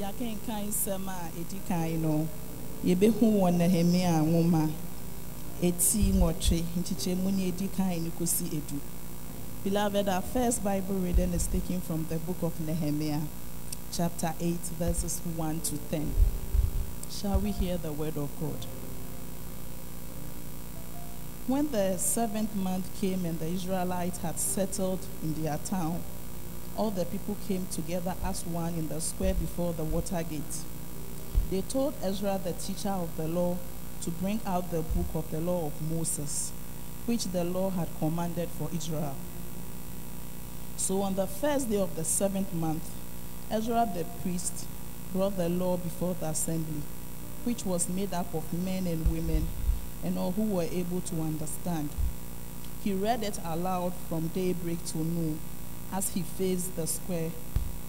[0.00, 2.28] yɛakenkan nsɛm a ɛdi kan no
[2.84, 4.70] yɛbɛhu wɔ nehemia nwoma
[5.60, 6.62] eti nwɔtwe.
[6.78, 8.78] Nkyekyɛmu ne ɛdi kan ne kɔsi edu.
[9.64, 13.22] Beloved our first bible reading is taken from the book of nehemiah
[13.90, 16.14] chapter 8 verses 1 to 10
[17.10, 18.66] shall we hear the word of god?
[21.48, 26.02] When the seventh month came and the israelites had settled in their town
[26.78, 30.42] all the people came together as one in the square before the water gate.
[31.50, 33.58] They told Ezra, the teacher of the law,
[34.02, 36.52] to bring out the book of the law of Moses,
[37.04, 39.16] which the law had commanded for Israel.
[40.76, 42.88] So on the first day of the seventh month,
[43.50, 44.64] Ezra the priest
[45.12, 46.82] brought the law before the assembly,
[47.42, 49.48] which was made up of men and women
[50.04, 51.88] and all who were able to understand.
[52.84, 55.40] He read it aloud from daybreak to noon
[55.92, 57.30] as he faced the square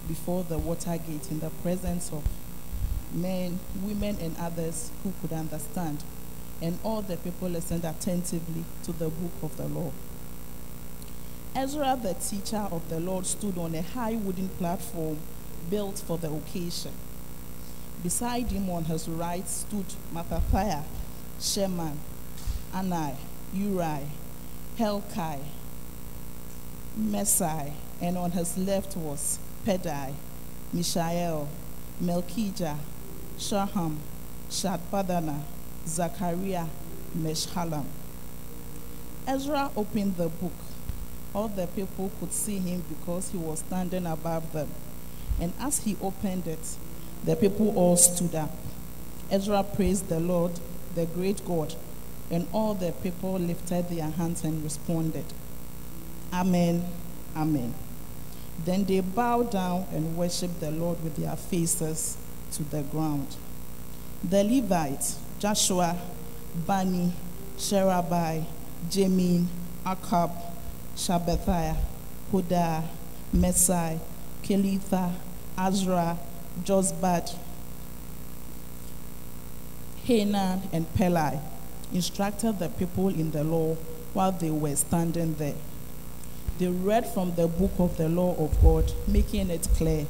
[0.07, 2.23] before the water gate in the presence of
[3.13, 6.03] men, women, and others who could understand.
[6.61, 9.91] And all the people listened attentively to the book of the law.
[11.55, 15.17] Ezra, the teacher of the Lord, stood on a high wooden platform
[15.69, 16.91] built for the occasion.
[18.03, 20.83] Beside him on his right stood Mattithiah,
[21.39, 21.97] Sheman,
[22.73, 23.15] Anai,
[23.53, 24.07] Uri,
[24.77, 25.39] Helkai,
[26.97, 30.13] Mesai, and on his left was Pedai,
[30.73, 31.47] Mishael,
[32.01, 32.77] Malkijah,
[33.37, 33.97] Shaham,
[34.49, 35.41] Shadbadana,
[35.85, 36.65] Zechariah,
[37.17, 37.85] Meshullam.
[39.27, 40.53] Ezra opened the book.
[41.33, 44.69] All the people could see him because he was standing above them.
[45.39, 46.77] And as he opened it,
[47.23, 48.51] the people all stood up.
[49.29, 50.59] Ezra praised the Lord,
[50.95, 51.75] the great God,
[52.31, 55.25] and all the people lifted their hands and responded,
[56.33, 56.83] Amen,
[57.35, 57.73] Amen.
[58.65, 62.17] Then they bowed down and worshiped the Lord with their faces
[62.53, 63.35] to the ground.
[64.23, 65.97] The Levites, Joshua,
[66.67, 67.13] Bani,
[67.57, 68.45] Sherabai,
[68.89, 69.45] Jamin,
[69.85, 70.31] Akab,
[70.95, 71.77] Shabbathiah,
[72.31, 72.83] Hodah,
[73.33, 73.99] Mesai,
[74.43, 75.13] Kelita,
[75.57, 76.17] Azra,
[76.63, 77.35] Josbad,
[80.03, 81.39] Hanan, and Pelai
[81.93, 83.75] instructed the people in the law
[84.13, 85.55] while they were standing there.
[86.59, 90.05] They read from the book of the law of God, making it clear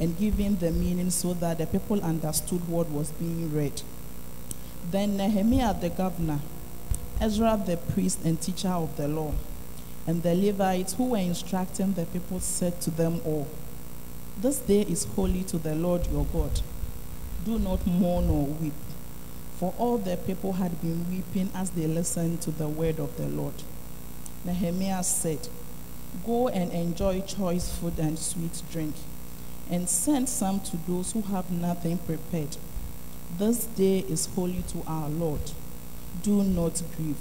[0.00, 3.82] and giving the meaning so that the people understood what was being read.
[4.90, 6.40] Then Nehemiah the governor,
[7.20, 9.34] Ezra the priest and teacher of the law,
[10.06, 13.46] and the Levites who were instructing the people said to them all,
[14.40, 16.62] This day is holy to the Lord your God.
[17.44, 18.72] Do not mourn or weep.
[19.58, 23.28] For all the people had been weeping as they listened to the word of the
[23.28, 23.62] Lord.
[24.44, 25.48] Nehemiah said,
[26.24, 28.94] Go and enjoy choice food and sweet drink,
[29.70, 32.56] and send some to those who have nothing prepared.
[33.38, 35.52] This day is holy to our Lord.
[36.22, 37.18] Do not grieve,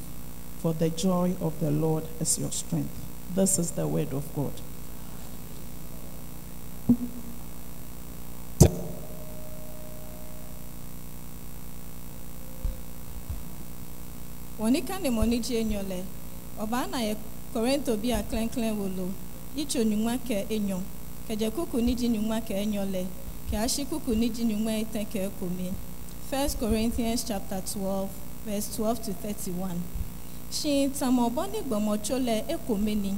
[0.60, 2.94] for the joy of the Lord is your strength.
[3.34, 4.54] This is the word of God.
[14.64, 17.16] wɔnika ne mɔne gye enyɔlɛ eh?
[17.54, 19.10] Corinthe bi aklin klin wolo
[19.56, 20.82] itso nyuma ke enyo.
[21.28, 23.06] Kedze kuku nidzi nyuma ke enyo le.
[23.50, 25.74] Ke asi kuku nidzi nyuma ete ke ekome.
[26.30, 28.10] First Corinthians chapter twelve
[28.46, 29.82] verse twelve to thirty-one.
[30.50, 33.14] Si tamọbọ nigbọmọtso le ekome ni.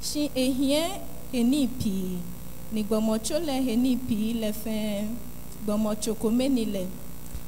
[0.00, 1.00] Si ehie
[1.32, 2.18] heni pii
[2.72, 5.06] nigbọmọtso le heni pii le fẹẹ
[5.64, 6.86] gbọmọtso kome ni le.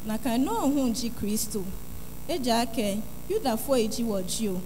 [0.07, 1.63] Naka nọọ hun dzi kristo.
[2.29, 2.99] Edze ake
[3.29, 4.61] yudafo edzi wọ dzi o.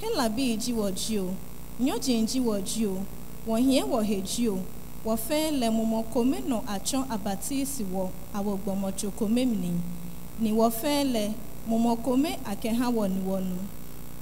[0.00, 1.34] hela bi ji wo ji o.
[1.80, 3.02] Nyo ji ji wo ji o.
[3.46, 4.58] Wo hie wo he ji o.
[5.04, 5.16] Wo
[5.50, 10.52] le momo kome no acho abati si wo awo gbomo chokome ni.
[10.52, 10.70] Wo
[11.04, 11.32] le
[11.68, 13.56] momo kome ake ha wo ni wo nu.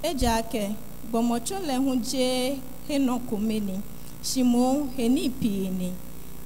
[0.02, 0.74] E ake
[1.10, 2.58] gbomo le hu je
[2.88, 2.98] he
[3.28, 3.80] kome ni.
[4.22, 5.92] Shimo he ni pi ni.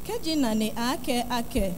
[0.05, 1.73] Keji na ni ake ake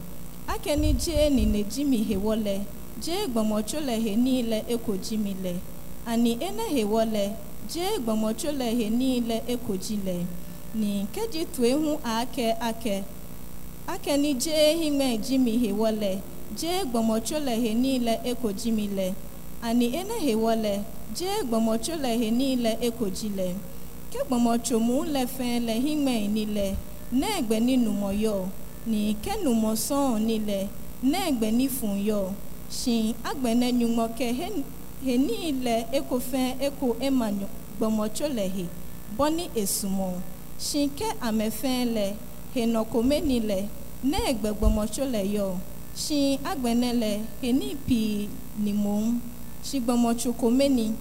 [0.47, 2.61] ake ni je ni ne jimi he wole
[3.01, 5.59] je gbomo cho le he le eko jimi le.
[6.05, 7.31] ani enehewole
[7.73, 10.25] jee gbamochole he niile ekojile
[10.75, 13.03] ni nkeji tuehu ake ake.
[13.87, 16.19] Ake ni jee hime jimi hewole
[16.59, 19.13] jee gbamochole he niile ekojimile
[19.61, 20.81] ani enehewole
[21.19, 23.55] jee gbamochole he niile ekojile
[24.11, 26.75] ke gbamochomu lefe le hime niile
[27.13, 28.47] n'egbe ninumoyo
[28.87, 30.67] ni kenumoson niile
[31.03, 32.33] n'egbe nifun yo.
[32.71, 34.47] Shin agbenenumọ ke he
[35.05, 37.47] he niile ekofe eko emanu
[37.77, 38.51] gbomocholeh
[39.17, 40.21] boni esumo.
[40.59, 42.15] Shinke amefele
[42.53, 43.67] henokomenile
[44.03, 45.57] negbe gbomocholeyo
[45.95, 48.29] shin agbenele henipi
[48.63, 49.19] nimom
[49.71, 50.93] shigbomochokomeni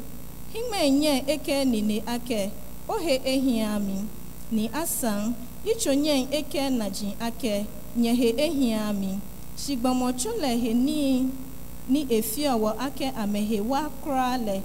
[0.53, 2.51] himenye eke nine ake
[2.89, 4.05] ohe ehiami
[4.53, 5.35] ni asan
[5.65, 7.67] ichonye eke na ji ake
[7.97, 9.19] nyehe ehiami
[9.67, 11.29] shigbomocholehe ni
[11.89, 14.57] Ni efia wɔ aka amehewa koraa lɛ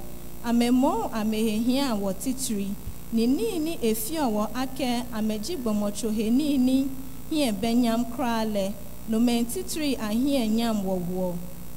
[0.50, 2.70] amemmɔ amehehia wɔ titiri
[3.12, 6.88] nini ni efia wɔ aka amegye gbɔmɔtsoheni ne
[7.30, 8.72] hia bɛnyam koraa lɛ
[9.10, 11.34] nomen titiri ahia nyam wɔwɔ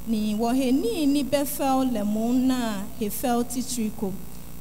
[0.08, 4.12] ne wɔheni ne bɛfɛw lɛ mo na hefɛw titiri ko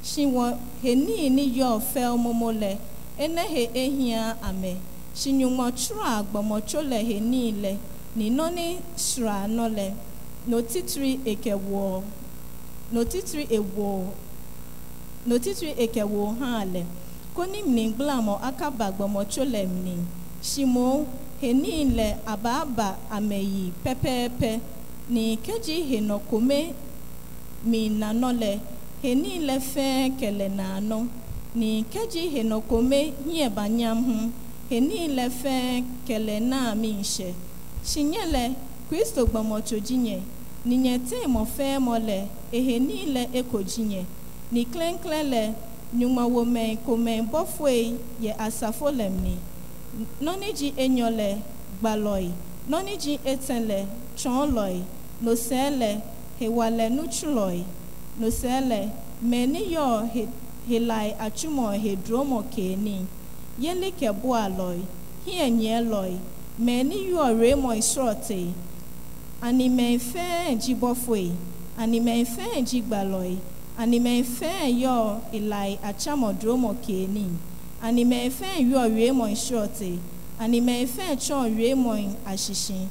[0.02, 2.78] si wɔ heni ne yɔ fɛw momo lɛ
[3.18, 4.80] ene he ehia ame
[5.12, 7.76] si nyɔmɔtsroa gbɔmɔtso le heni lɛ
[8.16, 9.92] ninɔ ne sroa nɔ lɛ.
[10.48, 12.02] Notitiri eke wɔ
[12.92, 13.88] notitiri ewɔ
[15.28, 16.82] notitiri eke wɔ hã le
[17.34, 19.96] koni mni gblamɔ akaba gbɔmɔtso le mni.
[20.42, 21.06] Simo
[21.40, 24.50] heni le ababa ameyi pɛpɛɛpɛ
[25.10, 26.60] ni kedzi henɔ kome
[27.64, 28.52] mi nanɔ le
[29.02, 30.98] heni le fɛɛ kele nanɔ
[31.54, 33.98] ni kedzi henɔ kome hie banyam.
[34.06, 34.16] Hu
[34.70, 36.90] heni le fɛɛ kele na mi
[38.10, 38.44] nye le
[38.90, 40.22] kristo gbamoto jinye
[40.64, 44.04] ninye temo femo le ehe niile eko jinye
[44.52, 45.52] ni klenkle le
[45.94, 49.36] nyumawo me kome bofue ye asafo lemni
[50.20, 51.38] noni ji enyo le
[51.80, 52.30] gbaloi
[52.68, 54.82] noni ji eten le tsɔn lɔe
[55.22, 55.90] nosɛ le
[56.40, 57.62] hewa le nutsu lɔe
[58.20, 58.80] nosɛ le
[59.22, 60.22] mɛ niyɔ he
[60.68, 63.06] helae atsumɔ hedromɔ keeni
[63.58, 64.82] yeli ke boa lɔe
[65.26, 66.18] hiɛ nyɛ lɔe
[66.58, 67.70] mɛ niyɔ remɔ
[69.42, 71.32] animefɛn dzibɔfoe
[71.78, 71.98] ani
[72.64, 73.36] dzigbaloe
[73.78, 77.26] animefɛn yɔ ani atsamɔdromɔkeeni
[77.82, 79.98] animefɛn yɔ wiemɔe srɔte
[80.38, 82.88] animefɛn tsɔ wiemɔe ashishi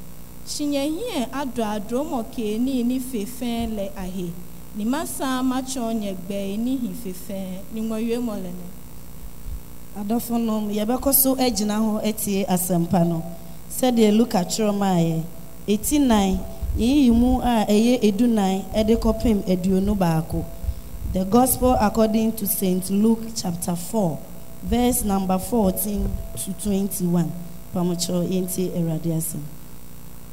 [0.48, 4.32] tsinyehiɛ adɔ adromɔkeeni ni fefɛn le ahe
[4.76, 8.68] nimasa matsɔ nye gbɛɛ ni hi fefɛn niŋɔ wiemɔ le ne.
[10.02, 13.22] adɔfo nom yɛbɛkɔ so gyina ho tie asɛmpa no
[13.70, 15.24] sɛdeɛ luka twerɛ maa yɛ.
[15.70, 16.38] 89
[16.82, 20.44] yiyi mu a ɛyɛ edunan ɛde kɔpem aduonu baako.
[21.14, 24.18] The gospel according to st luke chapter 4
[24.64, 27.32] verse number 14 to 21
[27.74, 29.42] pamokyerɛ yɛnti awurade asɛm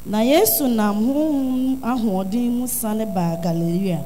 [0.06, 4.00] na yesu nam honhom ahoɔden mu sane baa galilea.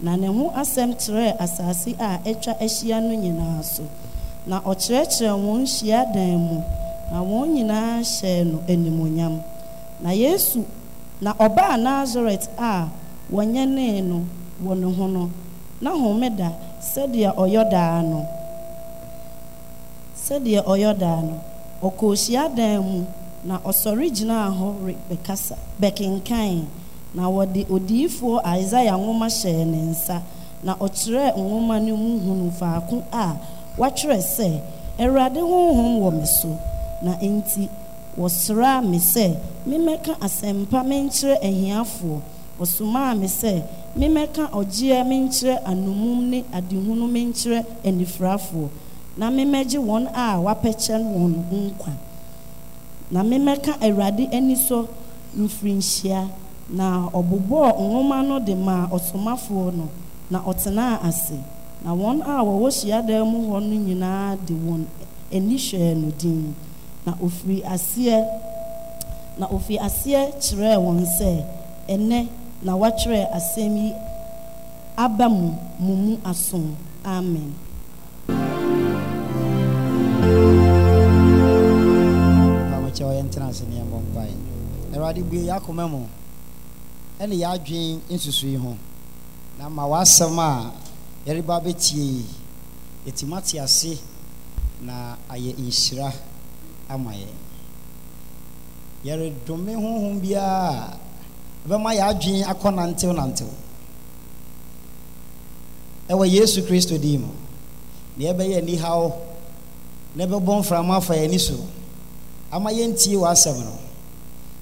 [0.00, 3.82] Na ne ho asɛm kyerɛɛ asase a atwa ahyia no nyinaa so.
[4.46, 6.58] Na ɔkyerɛkyerɛ wɔn hyia dan mu
[7.12, 9.38] na wɔn nyinaa hyɛɛ no animonyam
[10.02, 10.64] na yesu
[11.20, 12.88] na ɔbaa nasaret a
[13.32, 14.18] wɔnyɛnee no
[14.64, 15.30] wɔ ne ho no
[15.80, 16.48] na homeda
[16.90, 18.20] sɛdeɛ ɔyɔ daa no
[20.26, 21.34] sɛdeɛ ɔyɔ daa no
[21.82, 23.04] ɔkɔɔ hyiadan mu
[23.44, 26.64] na ɔsɔre gyinaa hɔ rebɛkasa bɛkenkan
[27.14, 30.22] na wɔde odiyifoɔ isaia nwoma hyɛɛ ne nsa
[30.62, 33.34] na ɔkyerɛɛ nwoma no mu hunu faako a
[33.78, 34.60] wɔatwerɛ sɛ
[34.98, 36.58] awurade honhom wɔ me so
[37.02, 37.68] na enti
[38.18, 39.36] wɔsraa me sɛ
[39.66, 42.20] memmɛka asɛmpa menkyerɛ ahiafoɔ.
[42.60, 43.62] Ɔsomaa me sɛ
[43.96, 48.68] memmɛka ɔgyeɛ menkyerɛ anomum ne adehunu menkyerɛ anifirafoɔ.
[49.16, 51.92] Na memmɛgye wɔn a wɔapɛkyɛ wɔn nkwa.
[53.10, 54.86] Na memmɛka awurade ani sɔ
[55.36, 56.28] mfirinhyia
[56.70, 59.88] na ɔbobɔɔ nwoma no de maa ɔsomafoɔ no
[60.30, 61.34] na ɔtenaa ase.
[61.84, 64.84] Na wɔn a wɔwɔ hyiadan mu hɔ no nyinaa de wɔn
[65.32, 66.54] ani hwɛɛ no din.
[67.06, 68.18] Na ofiri aseɛ
[69.38, 71.30] na ofiri aseɛ kyerɛɛ wɔn sɛ
[71.88, 72.20] ɛnɛ
[72.62, 73.92] na wɔatwerɛ asɛm yi
[74.96, 76.76] aba mu mu mu asom.
[77.04, 77.54] Amen.
[82.92, 84.34] Kyɛ ɔyɛ ntena ase ne mpae
[84.94, 86.06] awurade bue yɛ mu.
[87.18, 88.76] Ɛne yɛ nsusu yi ho.
[89.58, 90.70] Na ma w'asɛm a
[91.26, 92.22] yɛreba bɛtie
[93.06, 93.98] yɛtumi ate ase
[94.82, 96.12] na ayɛ nhyira.
[96.94, 97.34] Ama yɛn
[99.04, 100.98] yɛredome honhom biara a
[101.66, 103.48] ɛbɛma yɛ adwen akɔ nantew nantew.
[106.08, 107.28] Ɛwɔ yesu kristo din mu.
[108.16, 109.12] Na yɛbɛyɛ anihaw
[110.16, 111.54] na ɛbɛbɔ mframa afa yɛn ani so.
[112.50, 113.78] Ama yɛntie w'asɛm no.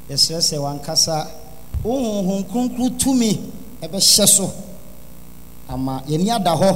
[0.08, 1.26] Yɛsrɛ sɛ wankasa
[1.82, 3.40] wo honhom kronkron tumi
[3.82, 4.52] ɛbɛhyɛ so.
[5.68, 6.70] Ama yɛni ada hɔ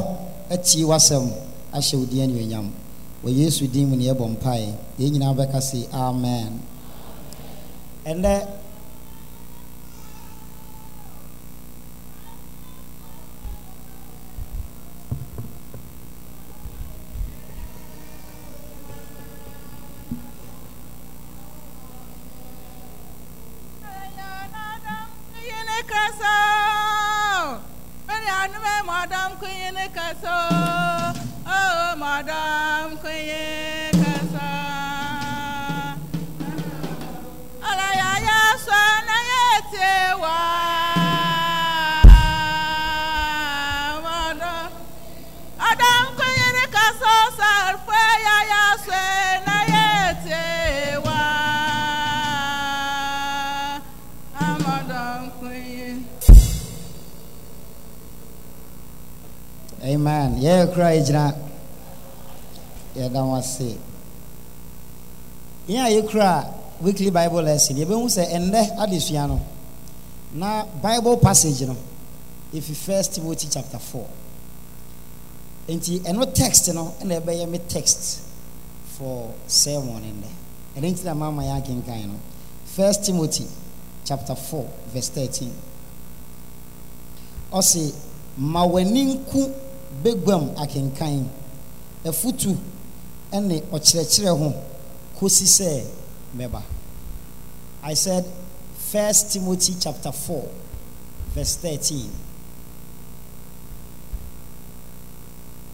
[0.50, 1.30] atie w'asɛm
[1.72, 2.70] ahyɛ wo din anuonyam
[3.24, 4.74] wɔ yesu din mu ne yɛbɔ mpae.
[4.98, 6.60] Yɛn nyinaa bɛka se amen.
[8.04, 8.32] Ɛnɛ
[60.72, 61.34] kora yɛgyina
[62.96, 63.76] yɛda mo ase
[65.68, 66.46] yɛn a yɛkura
[66.80, 67.76] weekly bible lesson.
[67.76, 69.40] Yɛbɛhu sɛ ɛnnɛ adesua no
[70.34, 71.76] na bible passage no
[72.52, 74.06] ɛfi first timothy chapter 4
[75.68, 78.20] enti ɛno text no ɛna ɛbɛyɛ me text
[78.98, 80.28] for sermon nnɛ.
[80.80, 82.14] Ɛno nti na mama yɛ akenkan no.
[82.64, 83.46] First timothy
[84.04, 85.50] chapter 4 verse 13
[87.52, 87.92] ɔse
[88.36, 89.52] ma w'ani nku
[90.02, 91.28] bɛguam akenkan
[92.04, 92.56] afutu
[93.32, 94.52] ne ɔkyerɛkyerɛ ho
[95.18, 95.84] kɔsi sɛ
[96.36, 96.62] mɛba
[97.82, 98.24] i said
[98.90, 100.42] first timothy chapter 4
[101.34, 102.08] verse 13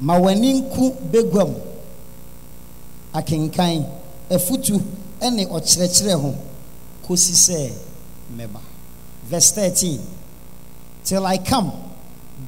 [0.00, 1.54] ma w'ani nku bɛguam
[3.12, 3.84] akenkan
[4.30, 4.80] afutu
[5.20, 6.34] ne ɔkyerɛkyerɛ ho
[7.06, 7.72] kɔsi sɛ
[8.36, 8.60] mɛba
[9.28, 10.00] verse 13
[11.04, 11.89] till i come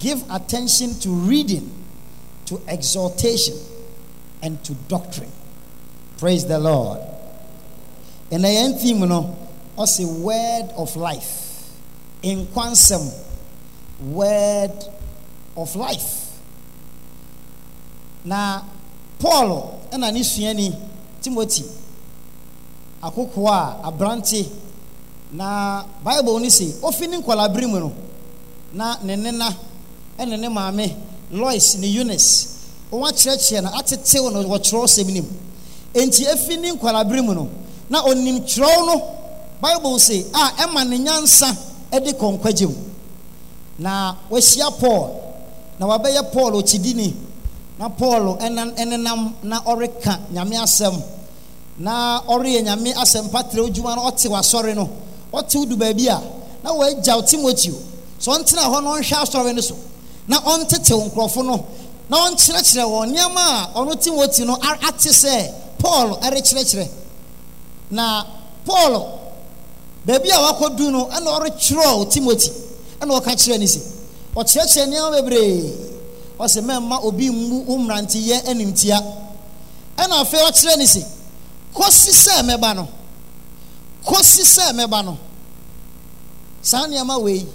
[0.03, 1.71] give attention to reading
[2.47, 3.55] to exhortation
[4.43, 5.31] and to doctrine.
[6.19, 7.01] Praise the lord.
[8.31, 9.37] Ɛna yɛn theme no
[9.79, 11.71] ɔsi word of life.
[12.23, 13.13] Nkwansɛm
[14.13, 14.73] word
[15.57, 16.19] of life.
[18.25, 18.67] Now,
[19.21, 20.75] paul ɛna ne suani
[21.21, 21.65] timothy
[23.03, 24.49] akoko a aberante
[25.33, 27.93] na bible no sɛ ofi ne nkɔlabere mu no
[28.73, 29.49] na ne nena
[30.23, 30.95] ɛne ne maame
[31.33, 32.49] lois ne eunice
[32.91, 35.25] wɔn no atetew no wɔ kyerɛwsɛm
[35.95, 37.49] enti efi ne nkɔlabere mu no
[37.91, 39.03] na onim kyerɛw no
[39.61, 41.55] bible sɛ a ɛma ne nyansa
[41.93, 42.75] ɛde kɔ nkwagye mu.
[43.79, 45.11] Na wahyia paul.
[45.79, 47.15] Na wabɛyɛ paul okyidini.
[47.79, 51.03] Na paul ɛna ɛnenam na ɔreka nyame asɛm.
[51.79, 54.89] Na ɔreyɛ nyame asɛm patrɛ adwuma no ɔte w'asɔre no
[55.33, 56.21] ɔte wo du baabi a
[56.65, 57.75] na wɔagyaw timoteo.
[58.21, 59.77] Sɛ ɔntena hɔ na ɔnhwɛ asɔre no so.
[60.29, 61.65] Na ɔntetew nkurɔfo no
[62.09, 66.89] na ɔnkyerɛkyerɛ wɔn nneɛma a ɔno timoteo no a- ate sɛ paul ɛrekyerɛkyerɛ.
[67.91, 68.25] Na
[68.65, 69.19] paul
[70.07, 72.51] baabi a wakɔdu no ɛna ɔretwerɛw timothy
[73.01, 73.81] ɛna ɔka kyerɛ no sɛ
[74.37, 75.73] ɔkyerɛkyerɛ nneɛma bebree.
[76.39, 78.99] Ɔsɛ mɛmma obi mmu wo mmeranteyɛ animtia.
[79.97, 81.05] Ɛna afei ɔkyerɛ no sɛ
[81.75, 82.89] kɔsi sɛ mɛba no
[84.05, 85.19] kɔsi sɛ mɛba no
[86.63, 87.47] saa nneɛma wei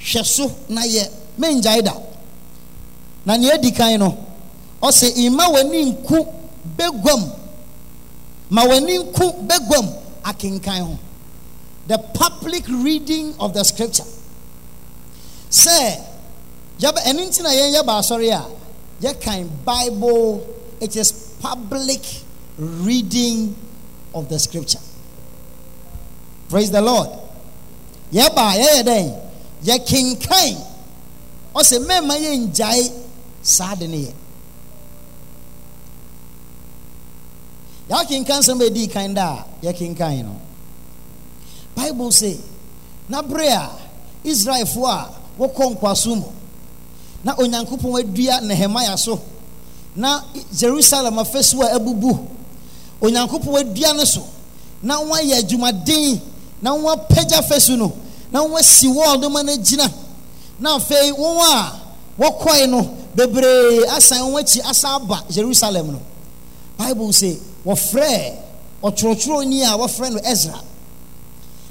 [0.00, 1.08] hwɛ so na yɛ.
[1.38, 1.94] Mengyae da
[3.24, 4.16] na nea edi kan no
[4.82, 6.26] ɔsɛ ima w'ani nku
[8.50, 9.86] ma w'ani nku bɛguam
[10.24, 10.98] akenkan ho
[11.86, 14.04] the public reading of the scripture.
[15.50, 16.00] Sɛ
[16.78, 18.46] yɛbɛ ɛno nti na yɛn yɛ baasɔre a
[19.02, 20.42] yɛkan bible
[20.80, 22.00] it is public
[22.58, 23.54] reading
[24.14, 24.80] of the scripture.
[26.48, 27.08] Praise the lord.
[28.12, 29.20] Yɛba yɛyɛ dɛn
[29.64, 30.71] yɛkenkan
[31.54, 32.92] ɔsɛ mɛma yɛngyae
[33.42, 34.12] saa de ne yɛ
[37.90, 40.40] yɛakenkan sɛm bɛdii kan da a yɛkenkan no
[41.74, 42.38] bible sɛ
[43.08, 43.70] na bere a
[44.24, 46.24] israelfoɔ a wɔkɔ nkwaso mu
[47.24, 49.20] na onyankopɔn adua nehemia so.
[49.96, 50.22] Na
[50.54, 52.18] jerusalem afasuo a abubu
[53.00, 54.26] onyankopɔn adua no so.
[54.82, 56.20] Na wɔayɛ adwumaden
[56.60, 57.92] na wɔapagya fasu no.
[58.32, 59.88] Na wɔasi wɔɔl no ma no gyina
[60.62, 61.80] na afei wɔn a
[62.18, 62.82] wɔkɔe no
[63.14, 64.32] bebree asan
[65.28, 66.00] jerusalem no.
[66.78, 68.36] Bible sɛ wɔfrɛ
[68.82, 70.60] ɔtwerɛtwerɛni a wɔfrɛ no ezra.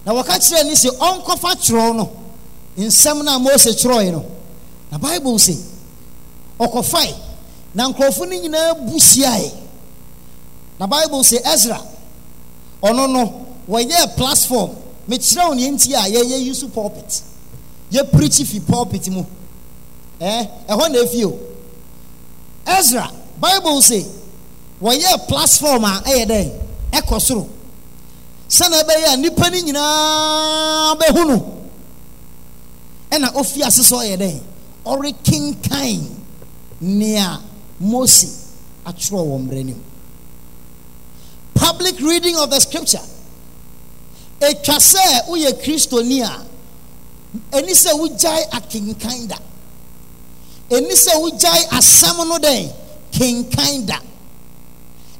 [0.06, 2.10] Na wɔka kyerɛ ne sɛ ɔnkɔfa twerɛw no
[2.78, 4.26] nsɛm no a mose no.
[4.92, 5.58] Na bible sɛ
[6.60, 7.16] ɔkɔfae
[7.74, 8.98] na nkurɔfo no nyinaa bu
[10.80, 11.80] na bible say ezra
[12.84, 14.72] ɔno no wɔyɛɛ platform
[15.08, 17.22] mekyerɛ wo neɛ nti a yɛyɛ use pulpit
[17.92, 19.26] yɛprikyi fi pulpit mu.
[20.20, 20.46] Eh?
[20.68, 21.40] Ɛɛ ɛhɔ na ɛfie o.
[22.66, 24.06] Ezra bible sɛ
[24.82, 26.52] wɔyɛɛ platform a ɛyɛ dɛn?
[26.94, 27.48] Ɛkɔ soro.
[28.50, 31.58] Sɛna ɛbɛyɛ a nnipa no nyinaa bɛhu no
[33.12, 34.40] ɛna ofi ase sɛ ɔyɛ dɛn?
[34.86, 36.08] Ɔrekenkan
[36.82, 37.40] nea
[37.80, 38.26] mose
[38.86, 39.82] atwerɛ mmerɛ no mu.
[41.54, 43.02] Public reading of the scripture.
[44.40, 46.46] Ɛtwa sɛ woyɛ kristoni a
[47.52, 49.38] ɛni sɛ wogyae akenkan da
[50.70, 52.72] ɛni sɛ wogyae asɛm no dɛn
[53.12, 54.00] kenkan da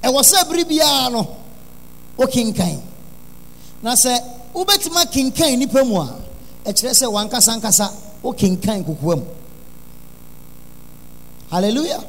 [0.04, 1.28] ɛwɔ sɛ bere no
[2.18, 2.82] wokenkan
[3.82, 4.14] na sɛ
[4.54, 6.08] wobɛtumi akenkan nnipa mu a
[6.66, 7.92] ɛkyerɛ sɛ wankasa nkasa
[8.24, 9.26] wokenkan kokoa mu.
[11.50, 12.04] Hallelujah.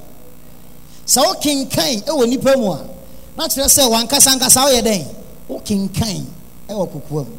[1.07, 2.81] Sɛ wokenkan ɛwɔ nnipa mu a
[3.37, 5.05] na kyerɛ sɛ wankasa nkasa woyɛ dɛn
[5.49, 6.27] wokenkan
[6.69, 7.37] ɛwɔ kokoa mu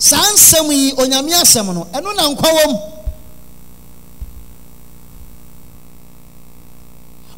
[0.00, 2.78] saa nsɛm yi onyame asɛm no ɛno na nkwa wɔ mu.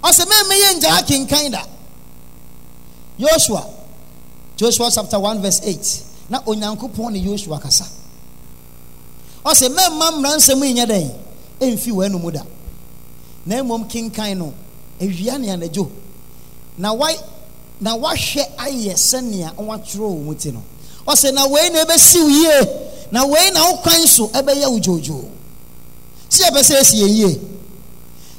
[0.09, 1.62] Ɔsɛ mɛmɛyɛ ngyaa kenkan da.
[3.19, 3.66] Joshua
[4.57, 7.85] joshua chapter 1 verse 8 na onyankopɔn ne joshua kasa.
[9.45, 11.14] Ɔsɛ mɛmma mmara nsɛm yi nyɛ dɛn?
[11.61, 12.42] Ɛmfi w'anom da.
[13.45, 14.54] Na mmom kenkan no
[15.00, 15.90] awia ne anadwo
[16.78, 20.62] na wahwɛ ayɛ sɛnea wɔatwerɛ wɔ mu ti no.
[21.06, 22.68] Ɔsɛ na wei na ɛbɛsi wo yie
[23.11, 25.28] na wei na wo kwan so ɛbɛyɛ wo dwoodwoo
[26.28, 27.40] si ɛpɛ sɛ ɛsi yɛn yie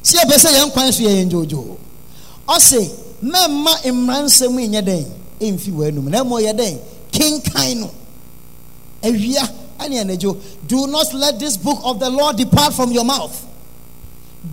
[0.02, 1.78] si ɛpɛ sɛ yɛn kwan so yɛ yɛn dwoodwoo
[2.48, 2.90] ɔsɛ
[3.24, 5.06] mɛmma mmara nsɛm yi nyɛ dɛn
[5.40, 6.78] ɛmfi w'anom na mmom yɛ dɛn
[7.12, 7.92] kenkan no
[9.04, 9.48] awia
[9.80, 13.46] ɛne anadwo do not let this book of the lord depart from your mouth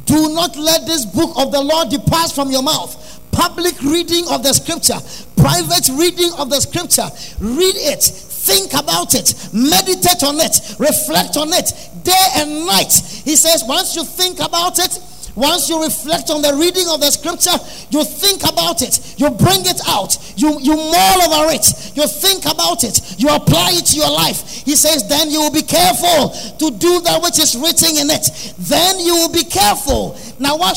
[0.04, 2.97] do not let this book of the Lord depart from your mouth.
[3.32, 4.99] Public reading of the scripture,
[5.37, 7.09] private reading of the scripture.
[7.40, 12.92] Read it, think about it, meditate on it, reflect on it day and night.
[13.25, 14.99] He says, once you think about it,
[15.35, 17.55] once you reflect on the reading of the scripture,
[17.91, 22.45] you think about it, you bring it out, you, you mull over it, you think
[22.47, 24.65] about it, you apply it to your life.
[24.65, 28.55] He says, then you will be careful to do that which is written in it.
[28.59, 30.19] Then you will be careful.
[30.39, 30.77] Now, what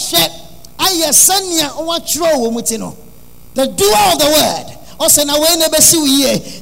[1.86, 2.16] what
[3.54, 4.80] The doer of the word.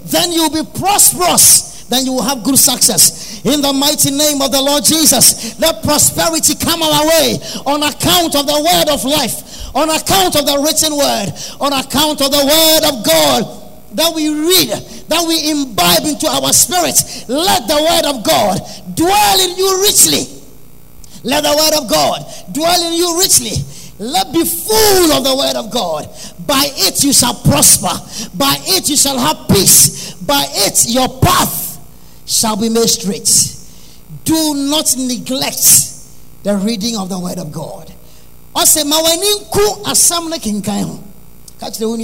[0.05, 3.30] Then you will be prosperous then you will have good success.
[3.43, 8.35] In the mighty name of the Lord Jesus, let prosperity come our way on account
[8.37, 12.45] of the word of life, on account of the written word, on account of the
[12.45, 13.41] word of God
[13.97, 14.69] that we read,
[15.09, 17.27] that we imbibe into our spirits.
[17.27, 18.61] Let the word of God
[18.93, 20.29] dwell in you richly.
[21.23, 22.21] Let the word of God
[22.53, 23.57] dwell in you richly.
[23.97, 26.09] Let be full of the word of God.
[26.45, 27.93] By it you shall prosper.
[28.37, 30.13] By it you shall have peace.
[30.13, 31.70] By it your path
[32.31, 33.57] shall be made straight.
[34.23, 35.63] Do not neglect
[36.43, 37.91] the reading of the word of God.
[38.55, 40.99] Ɔsɛ ma w'ani nku asɛm ne kenkan ho.
[41.59, 41.95] Ka kyerɛ wo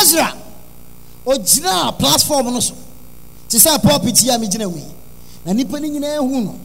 [0.00, 0.34] Ezra
[1.26, 2.74] ogyina platform no so
[3.48, 4.66] te sɛ pulpit yi a megyina
[5.44, 6.58] na nipa no nyinaa hu no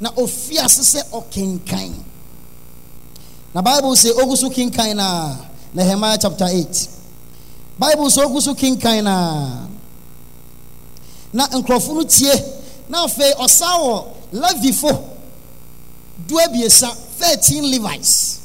[0.00, 1.92] na ofi ase sɛ ɔkenkan
[3.54, 4.48] na bible sɛ ogu so
[4.94, 5.36] na
[5.76, 6.88] Nehemiah chapter 8.
[7.78, 9.68] Bible so ogu so kinkan na
[11.36, 12.32] na nkurɔfo no tie.
[12.88, 15.04] Na afei ɔsan wɔ levifo
[16.26, 18.40] 13 levites.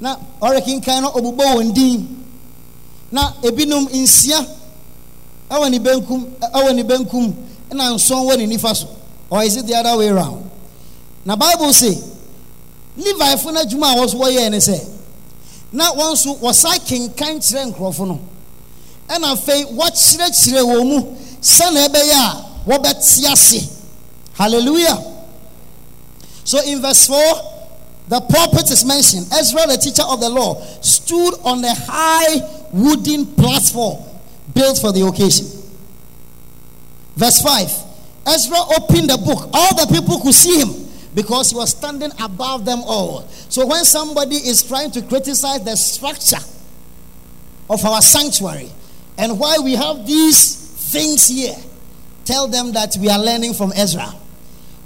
[0.00, 2.24] Na ɔrekenkan no ɔbobɔ wɔn din.
[3.12, 4.40] Na ebinom nsia.
[5.50, 7.34] Ɛwɔ ne benkum ɛwɔ ne benkum
[7.70, 8.88] ɛna nson wɔ ne nifa so.
[9.28, 10.50] Or is it the other way around?
[11.26, 11.92] Na bible say
[12.96, 14.58] levifo no adwuma a ne
[15.72, 18.20] na wɔn nso wɔsa kenkan kyerɛ nkurɔfo no.
[19.08, 23.68] Ɛna afei wɔkyerɛkyerɛ wɔn mu sɛnea ɛbɛyɛ a wɔbɛte ase.
[24.34, 24.98] Hallelujah.
[26.44, 27.18] So in verse 4
[28.08, 29.26] the pulpit is mentioned.
[29.32, 32.40] Ezra the teacher of the law stood on a high
[32.72, 34.02] wooden platform
[34.54, 35.46] built for the occasion.
[37.16, 37.70] Verse 5
[38.28, 39.48] ezra opened the book.
[39.52, 43.26] All the people could see him because he was standing above them all.
[43.48, 46.44] So when somebody is trying to criticize the structure
[47.70, 48.70] of our sanctuary
[49.16, 50.54] and why we have these
[50.92, 51.56] things here,
[52.24, 54.14] tell them that we are learning from Ezra.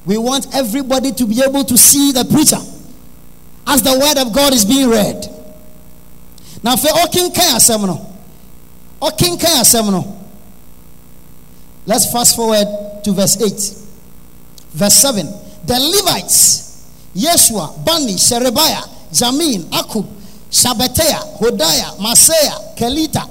[0.04, 2.58] We want everybody to be able to see the preacher
[3.66, 5.28] as the word of God is being read.
[6.62, 8.12] Now, for Okinkan Asemno,
[9.00, 10.18] Okinkan Asemno,
[11.86, 12.66] let's fast forward
[13.04, 13.50] to verse 8,
[14.72, 15.26] verse 7
[15.64, 20.06] the Levites, Yeshua, Bani, Sherebiah, Jamin, Akkub,
[20.50, 23.28] Shabbethai, Hodiah, Maaseiah, Kelita.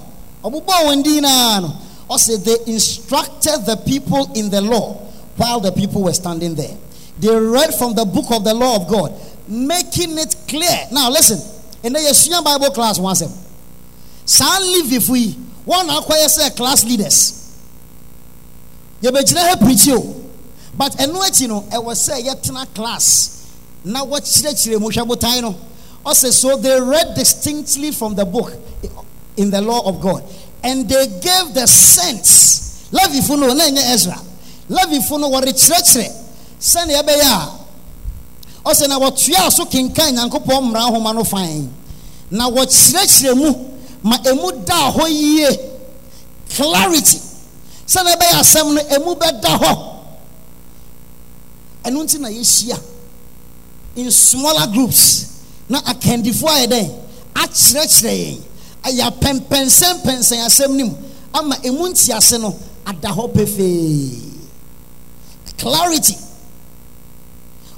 [2.09, 4.93] Also, they instructed the people in the law
[5.37, 6.75] while the people were standing there.
[7.19, 9.13] They read from the book of the law of God,
[9.47, 10.87] making it clear.
[10.91, 11.39] Now, listen.
[11.83, 13.35] In the Yeshua Bible class, one second.
[14.25, 15.31] San live if we
[15.65, 17.37] one acquire say class leaders.
[19.01, 19.19] You be
[19.59, 20.20] preach you
[20.77, 23.45] but ɛno akyi no ɛwɔ sɛ yɛtena class
[23.83, 25.55] na wɔkyerɛkyerɛ mu hwɛ botan no.
[26.05, 28.53] Ɔsɛ so they read distinctly from the book
[29.37, 30.23] in the law of god.
[30.63, 34.19] And they gave the sense levifo no na ɛnyɛ ezra.
[34.69, 36.11] Levifo no wɔrekyerɛkyerɛ
[36.59, 37.21] sɛnea ɛbɛyɛ
[38.65, 41.71] a ɔsɛ na wɔtoa so kenkan nyankopɔn mmara nhoma no fan
[42.29, 43.55] na wɔkyerɛkyerɛ mu
[44.03, 45.47] ma emu da hɔ yie.
[46.55, 47.19] Clarity.
[47.87, 49.87] Sɛnea ɛbɛyɛ asɛm no emu bɛda hɔ
[51.83, 52.79] ɛno nti na yɛhyia
[53.95, 55.27] in smaller groups.
[55.69, 56.87] Na akandifoɔ ayɛ dɛn
[57.35, 58.39] akyerɛkyerɛ yɛn
[58.83, 60.95] ɛyɛ apɛmpɛnsɛmpɛnsɛn asɛm no mu.
[61.33, 64.19] Ama emu ntiase no ada hɔ pefee.
[65.57, 66.17] Clarity.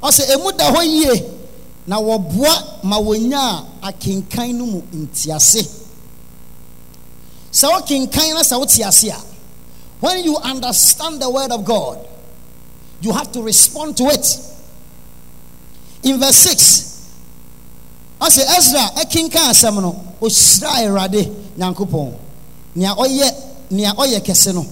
[0.01, 1.23] Ɔsɛ emu da hɔ yie
[1.85, 3.37] na wɔboa ma wɔnya
[3.83, 5.61] a akenkan no mu ntiase.
[7.51, 9.17] Sɛ wokenkan na sɛ wote ase a
[9.99, 11.99] when you understand the word of god
[13.03, 14.25] you have to respond to it.
[16.03, 16.93] In verse 6
[18.21, 22.13] I say, ezra ɛkenkan asɛm no ɔhyira awurade nyankopɔn.
[22.75, 23.33] Nea ɔyɛ
[23.71, 24.65] nea ɔyɛ kɛse no.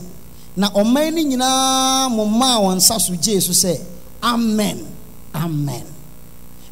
[0.55, 3.77] Na ɔman no nyinaa mo maa wɔn nsa so gyee so sɛ
[4.23, 4.87] amen
[5.35, 5.83] amen.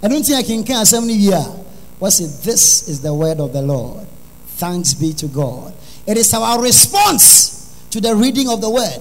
[0.02, 1.46] Ɛno nti yɛkenkan asɛm no wie a
[2.02, 4.08] wɔsɛ this is the word of the lord.
[4.56, 5.74] Thanks be to god.
[6.08, 9.00] It is our response to the reading of the word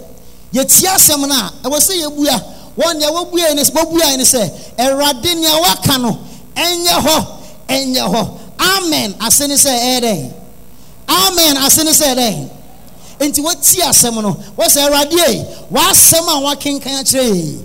[0.52, 2.42] yɛtie asɛm no a ɛwɔ sɛ yɛbua.
[2.76, 6.18] Wɔn deɛ wɔbua ne wɔbua ne sɛ awurade nea waka no
[6.54, 7.26] ɛnyɛ hɔ
[7.68, 8.30] ɛnyɛ hɔ.
[8.60, 9.14] Amen.
[9.20, 10.32] Ase ne sɛ ɛyɛ dɛn?
[11.08, 11.56] Amen.
[11.58, 12.48] Ase ne sɛ dɛn?
[13.20, 17.64] Nti wɔtie asɛm no wɔsɛ awurade yi wɔasɛm a wɔakenkan akyerɛ yi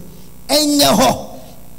[0.50, 1.18] ɛnyɛ hɔ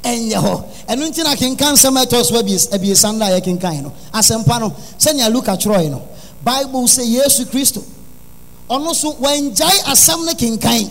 [0.04, 0.64] ɛnyɛ hɔ.
[0.88, 3.92] Ɛno nti na kenkan nsɛm ɛtɔ so abies- abiesa no a yɛkenkan no.
[4.12, 6.02] Asɛmpa no sɛnea luka kyerɛe no
[6.44, 7.82] bible sɛ yesu kristo
[8.68, 10.90] ɔno so wɔngyae asɛm no kenkan.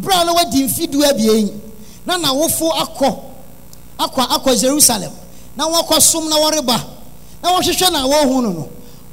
[0.00, 1.60] Berɛ a na wadi mfidu abien
[2.06, 3.18] na nawofo akɔ.
[3.98, 5.12] Akɔ akɔ jerusalem.
[5.56, 6.84] Na wɔkɔ na wɔreba.
[7.42, 8.68] Na wɔhwehwɛ na wɔhu no no.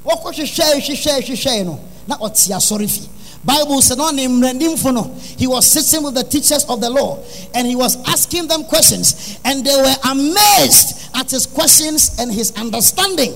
[0.06, 1.80] Wɔkɔhwehwɛe hwehwɛe hwehwɛe no.
[2.08, 3.10] Na ɔte asɔre fi.
[3.44, 7.20] Bible said on him he was sitting with the teachers of the law
[7.54, 12.52] and he was asking them questions and they were amazed at his questions and his
[12.58, 13.32] understanding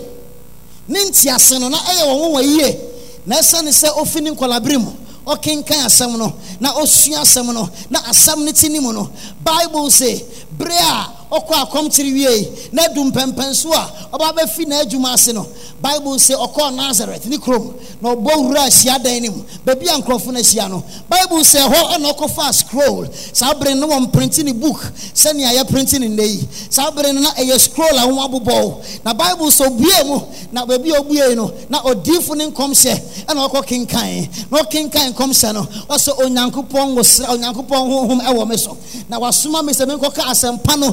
[3.30, 4.92] na ɛsɛne sɛ ofi ne nkɔlabere mu
[5.28, 9.10] ɔkenkan asɛm no na ɔsua asɛm no na asɛm no ti ne mu no
[9.44, 10.26] bible say
[10.58, 12.70] bere a ɔkɔ akɔmkyere wie.
[12.72, 15.46] Na adu mpɛmpɛn so a ɔba bɛfi n'adwuma ase no.
[15.82, 19.44] Bible say ɔkɔɔ nazareth ne kurom na ɔbɔ wura ahyiadan no mu.
[19.66, 20.84] Baabi a nkurɔfo no ahyia no.
[21.10, 23.08] Bible say hɔ ɛna ɔkɔfa scroll.
[23.34, 24.82] Saa bere no wɔn printi ne book
[25.14, 26.48] sɛnea yɛprinti ne nnɛ yi.
[26.70, 30.66] Saa bere no na ɛyɛ scroll a wɔn abobɔ na bible sɛ obue mu na
[30.66, 34.50] baabi a obue no na odiifo ne nkɔmhyɛ ɛna ɔkɔ kenkan.
[34.52, 38.76] Na ɔkenkan nkɔmhyɛ no ɔsɛ onyankopɔn wosra onyankopɔn honhom ɛwɔ me so.
[39.08, 40.92] Na wasoma me sɛ menkɔka asɛmpa no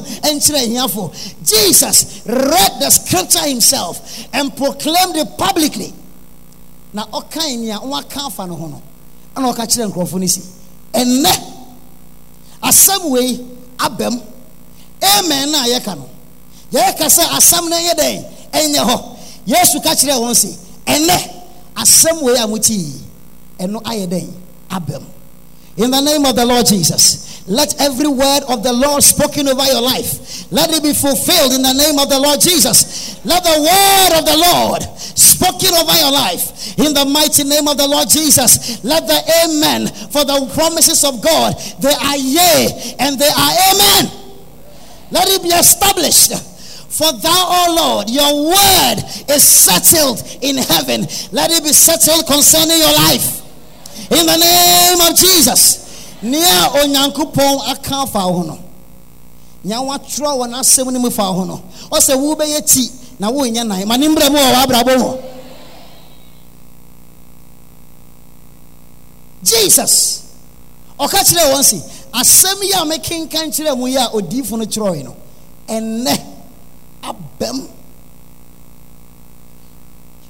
[1.43, 3.99] jesus read the scripture himself
[4.33, 5.93] and proclaimed it publicly.
[6.93, 8.81] Na ɔkan nea waka afa no ho no
[9.35, 10.41] ɛna ɔka kyerɛ nkurɔfo no si
[10.93, 11.31] ɛnnɛ
[12.63, 13.39] asɛm wei
[13.77, 14.21] abam
[15.03, 16.09] amen na yɛka no.
[16.71, 18.25] Yɛka sɛ asɛm no ɛnyɛ dɛn?
[18.51, 19.17] Ɛnyɛ hɔ.
[19.45, 21.31] Yesu ka kyerɛ wɔn se ɛnnɛ
[21.75, 22.93] asɛm wei a motii
[23.59, 24.29] ɛno ayɛ dɛn?
[24.69, 25.03] Abam
[25.77, 29.63] in the name of the lord jesus let every word of the lord spoken over
[29.65, 33.57] your life let it be fulfilled in the name of the lord jesus let the
[33.57, 34.83] word of the lord
[35.17, 39.87] spoken over your life in the mighty name of the lord jesus let the amen
[40.11, 44.27] for the promises of god they are yea and they are amen
[45.11, 46.33] let it be established.
[46.91, 48.95] For thou, O Lord, your word
[49.29, 51.01] is settled in heaven.
[51.31, 53.41] Let it be settled concerning your life.
[54.11, 55.86] In the name of Jesus.
[56.21, 58.59] Nia onyankopɔn aka fa ho no.
[59.63, 61.61] Nya watwerɛ wɔ n'asɛm no mu fa ho no.
[61.91, 63.87] Ɔsɛ wobɛyɛ ti na wonyɛ nan.
[63.87, 65.17] Ma ne mbrɛ mu wɔ w'abrabɔ mu.
[69.43, 70.23] Jesus.
[70.99, 71.77] ɔka kyerɛ wɔn se
[72.13, 75.15] asɛm yi a mekenkan kyerɛ mu yi a odiifo no kyerɛe no
[75.67, 76.19] ɛnnɛ
[77.03, 77.67] abam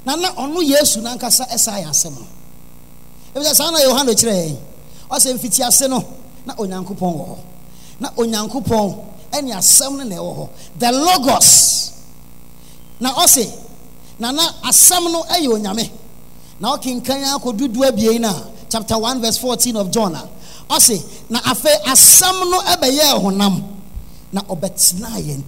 [0.06, 2.28] na na ɔno yesu nankasa ɛsa yɛ asɛm no
[3.42, 4.58] ebisɛ saa na yohane kyerɛ yɛn
[5.10, 6.04] ɔsɛ mfiti ase no
[6.46, 7.38] na onyankopɔn wɔ hɔ.
[8.00, 8.96] Na onyankopɔn
[9.32, 10.50] ɛne asɛm no na ɛwɔ hɔ.
[10.80, 11.92] The logos.
[13.00, 13.52] Na ɔse
[14.20, 15.90] na na asɛm no ɛyɛ onyame.
[16.60, 20.30] Na ɔkenkan akɔdudu abien no a chapter 1 verse 14 of john a
[20.70, 23.64] ɔse na afei asɛm no ɛbɛyɛɛ honam
[24.32, 25.44] na ɔbɛtena yɛn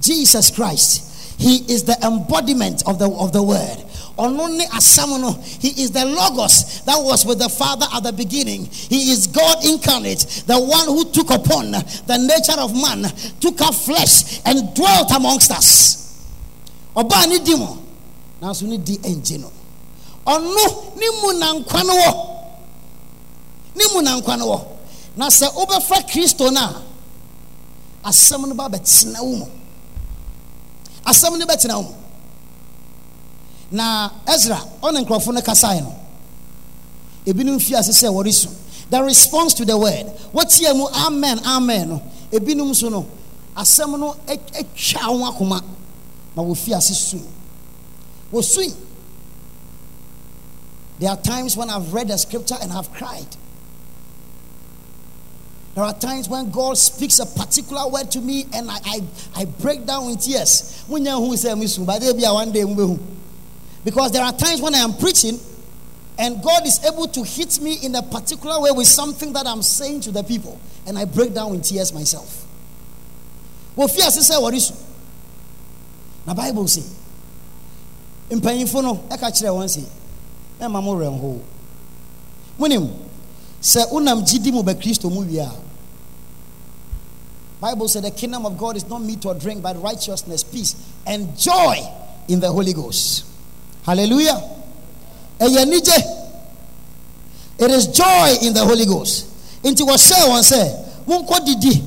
[0.00, 1.02] jesus christ
[1.38, 3.84] he is the embodiment of the, of the word
[4.20, 5.32] ɔno ne asɛm no.
[5.60, 8.66] He is the logos that was with the father at the beginning.
[8.66, 13.74] He is god incarnate the one who took upon the nature of man took up
[13.74, 15.96] flesh and dwelt amongst us.
[16.94, 17.78] Ɔbaa ne di mu
[18.76, 19.50] di ɛngye no.
[20.96, 21.60] Ne mu na ne
[23.94, 24.64] mu na nkwa no wɔ
[25.16, 25.48] na sɛ
[26.10, 26.82] kristo no
[28.04, 28.12] a
[28.54, 29.46] ba bɛtena wo mu.
[31.06, 31.38] Asɛm
[33.70, 35.94] na ezra ɔne nkurɔfo no kasae no
[37.26, 38.48] ebinom fi ase sɛ wɔresu
[38.90, 42.02] the response to the word wɔtie mu amen amen no
[42.32, 43.06] ebinom so no
[43.56, 45.62] asɛm no at- atwa wɔn akoma
[46.36, 47.20] na wɔfi ase su
[48.32, 48.74] wɔsui
[50.98, 53.26] there are times when i've read the scripture and i've cried
[55.76, 59.00] there are times when God speaks a particular word to me and I, I,
[59.36, 60.84] I break down in tears.
[60.88, 62.64] But there be one day.
[63.84, 65.38] Because there are times when I am preaching
[66.18, 69.62] and God is able to hit me in a particular way with something that I'm
[69.62, 72.46] saying to the people and I break down in tears myself.
[73.76, 74.76] Wofi ase sɛ wɔresu.
[76.26, 76.82] Na Bible say,
[78.28, 79.84] mpanyinfo no ɛka kyerɛ wɔn se,
[80.60, 81.40] ɛma mo werɛ nho.
[82.58, 82.90] Wonim,
[83.60, 84.62] sɛ wonam gyidi mu
[87.60, 90.74] bible said the kingdom of god is not meat or drink but righteousness peace
[91.06, 91.76] and joy
[92.28, 93.24] in the holy ghost
[93.84, 94.40] hallelujah.
[97.58, 99.26] It is joy in the holy ghost.
[99.62, 101.82] Wɔhyɛ wɔn sɛ monkɔ didi.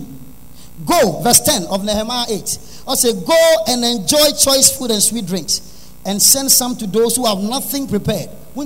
[0.85, 5.25] Go verse 10 of nehemiah 8 I say, go and enjoy choice food and sweet
[5.25, 5.61] drinks
[6.05, 8.29] and send some to those who have nothing prepared.
[8.55, 8.65] Na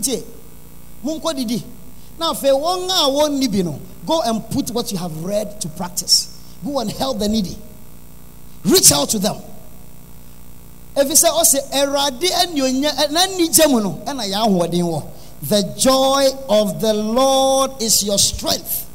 [2.34, 6.30] afei wɔn a wɔnni bi go and put what you have read to practice.
[6.66, 7.56] Go and help the needy.
[8.66, 9.36] Reach out to them
[10.98, 15.04] efi sɛ ɔsɛ oh, ɛwurade anuonya eh, n'anigye mu no eh, ɛna yɛ ahoɔden wɔ
[15.44, 18.86] the joy of the lord is your strength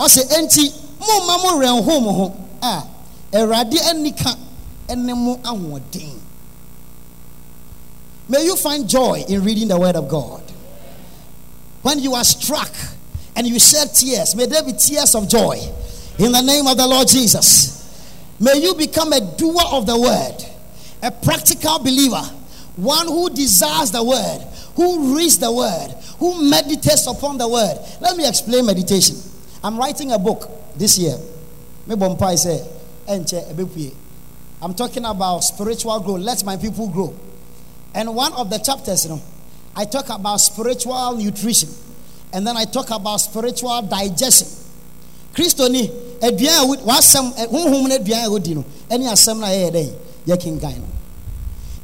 [0.00, 2.84] oh, ɔsɛ enti mo ma mo rɛn ho mo ho ah,
[3.32, 4.36] a ɛwurade anika
[4.88, 6.20] ɛne mo ahoɔden.
[8.28, 10.42] May you find joy in reading the word of God.
[11.82, 12.72] When you are struck
[13.36, 15.60] and you shed tears, may there be tears of joy
[16.18, 17.75] in the name of the Lord Jesus.
[18.38, 20.36] May you become a doer of the word,
[21.02, 22.22] a practical believer,
[22.76, 24.40] one who desires the word,
[24.74, 27.78] who reads the word, who meditates upon the word.
[28.00, 29.16] Let me explain meditation.
[29.64, 31.16] I'm writing a book this year.
[34.62, 36.20] I'm talking about spiritual growth.
[36.20, 37.14] Let my people grow.
[37.94, 39.22] And one of the chapters, you know,
[39.74, 41.70] I talk about spiritual nutrition.
[42.32, 44.65] And then I talk about spiritual digestion.
[45.36, 45.86] Kristo ni
[46.22, 49.70] aduan a wasɛm ɛ- honhom no aduan a wodi no ɛne asɛm no a yɛyɛ
[49.72, 49.92] dɛn?
[50.26, 50.86] Yɛkenkan no.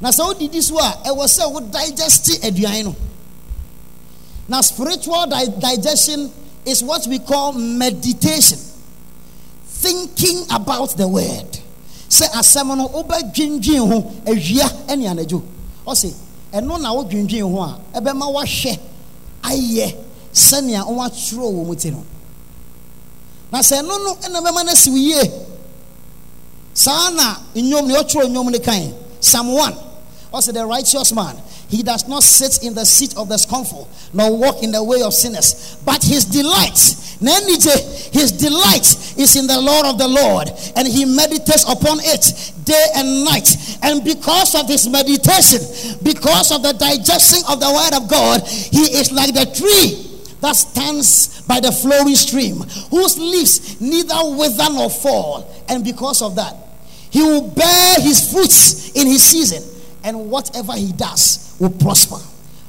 [0.01, 2.97] Na sɛ wodidi so a ɛwɔ sɛ wo digeste aduan no.
[4.49, 6.31] Now spiritual di- digestion
[6.65, 8.59] is what we call meditation.
[9.67, 11.59] Thinking about the word.
[12.09, 15.43] Sɛ asɛm no wobɛdwendwen ho awia ne anadwo.
[15.87, 16.13] Ɔse
[16.55, 18.79] ɛno na wodwendwen ho a ɛbɛma woahwɛ
[19.43, 19.95] ayɛ
[20.33, 22.03] sɛnea wɔatwerɛ wɔ mu ti no
[23.53, 25.31] na sɛ ɛno no ɛna bɛma no asi wo yie.
[26.75, 29.75] Saa na nnwom ne ɔtwerɛ nnwom no kan psalm 1
[30.33, 31.37] ɔsɛ the righteous man
[31.69, 35.03] he does not sit in the seat of the scornful nor walk in the way
[35.03, 38.87] of sinners but his delight na anigye his delight
[39.19, 43.57] is in the law of the lord and he meditates upon it day and night
[43.83, 45.61] and because of his meditation
[46.03, 50.12] because of the digestion of the word of god he is like the tree
[50.43, 52.57] that stands by the flowing stream,
[52.91, 55.51] whose leaves neither wither nor fall.
[55.69, 56.55] And because of that,
[57.11, 59.63] he will bear his fruits in his season,
[60.05, 62.19] and whatever he does will prosper.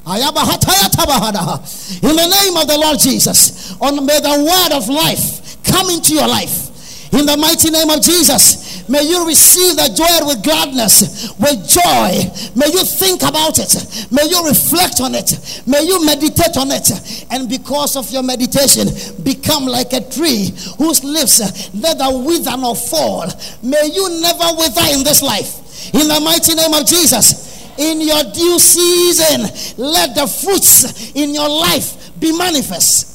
[0.05, 6.13] In the name of the Lord Jesus, on may the word of life come into
[6.13, 7.13] your life.
[7.13, 12.11] In the mighty name of Jesus, may you receive the joy with gladness, with joy.
[12.55, 14.07] May you think about it.
[14.11, 15.63] May you reflect on it.
[15.67, 17.25] May you meditate on it.
[17.31, 18.87] And because of your meditation,
[19.23, 23.27] become like a tree whose leaves neither wither nor fall.
[23.61, 25.93] May you never wither in this life.
[25.93, 29.41] In the mighty name of Jesus, in your due season,
[29.77, 33.09] let the fruits in your life be manifest.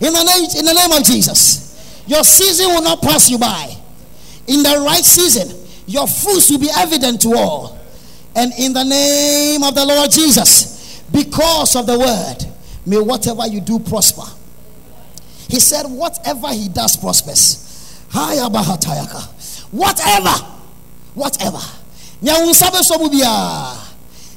[0.00, 2.04] In the name, in the name of Jesus.
[2.06, 3.77] Your season will not pass you by.
[4.48, 5.48] In the right season,
[5.86, 7.78] your fruits will be evident to all.
[8.34, 12.36] And in the name of the Lord Jesus, because of the word,
[12.86, 14.24] may whatever you do prosper.
[15.48, 18.04] He said, whatever he does prospers.
[19.70, 20.32] Whatever,
[21.14, 21.60] whatever.
[22.22, 23.76] Nya wo nsa bɛsɔ mu biara.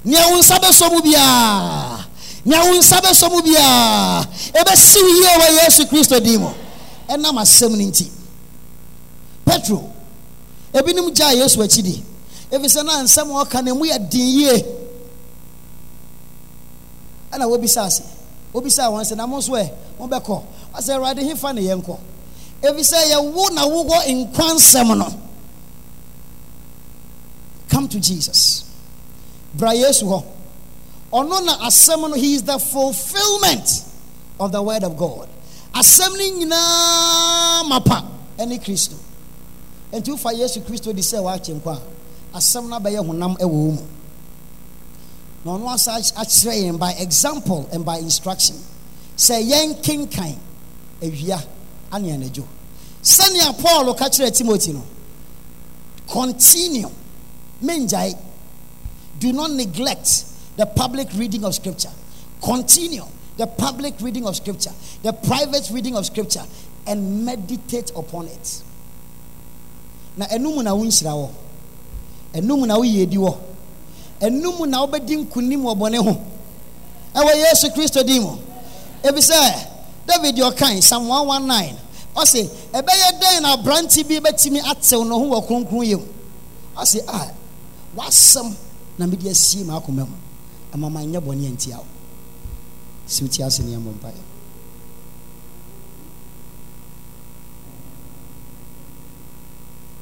[0.06, 2.06] Nya wo nsa bɛsɔ mu biara.
[2.45, 4.26] Nya wo nsa bɛsɔ mu biara.
[4.54, 6.50] Ɛbɛsi wo yie wɔ Yesu Kristo din mu.
[7.10, 8.08] Ɛnam asɛm no nti.
[9.45, 9.90] Petro,
[10.74, 12.04] ebinom gyaa Yesu akyi di.
[12.52, 14.66] Efi sɛ na nsɛm a ɔka no mu yɛ den yie.
[17.32, 18.04] Ɛna wɔbisa ase.
[18.54, 20.42] obisa wɔn sɛ na mo nso ɛ mo bɛkɔ
[20.76, 21.98] ɔsɛ awurade hefa ne yɛn kɔ
[22.64, 25.14] ebi sɛ yɛwo na wowɔ nkwa nsɛm no.
[27.70, 28.66] Come to jesus.
[29.54, 30.24] Bra yesu hɔ
[31.14, 33.84] ɔno na asɛm no he is the fulfilment
[34.40, 35.30] of the word of god.
[35.74, 38.06] Asɛm no nyinaa mapa
[38.38, 38.96] ɛne kristo
[39.91, 41.80] nti wofa yesu kristo de sɛ wɔakyɛ nkwa
[42.34, 43.82] a asɛm no abɛyɛ honam ɛwɔ wo mu.
[45.43, 48.56] Na ɔno asa akyerɛ yɛn by example and by instruction.
[49.17, 50.36] Sɛ yɛn kenkan
[51.01, 51.43] awia
[51.91, 52.45] ane anadwo
[53.04, 54.84] sɛnea paul ka kyerɛ timothy no.
[56.08, 56.89] Continue.
[57.63, 58.17] Mengyae
[59.19, 60.25] do not neglect
[60.58, 61.91] the public reading of scripture.
[62.41, 63.04] Continue
[63.38, 64.71] the public reading of scripture
[65.04, 66.43] the private reading of scripture
[66.86, 68.62] and meditate upon it
[70.17, 71.30] na ɛnum na wo nhyira wɔ.
[72.34, 73.38] Ɛnum na wo yiedi wɔ.
[74.21, 76.13] Ɛnum na wobɛdi nkonim wɔ bɔne ho.
[77.15, 78.38] Ɛwɔ yesu kristo din mu.
[79.04, 79.19] Ebi
[80.06, 81.76] david yɛ ɔkan psalm 119
[82.15, 86.02] ɔse ɛbɛyɛ dɛn na aberante bi bɛtumi atew ne ho wɔ kronkron yam
[86.76, 87.32] ɔse a
[87.95, 88.54] wasɛm
[88.97, 90.15] na mede asie ma akoma mu.
[90.74, 91.86] Ama manyɛ bɔne antia wo.
[93.08, 93.76] Sɛ wotie ase ne